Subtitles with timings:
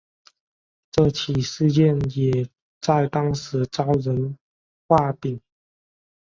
[0.89, 4.35] 这起事件也在当时招人
[4.87, 5.39] 话柄。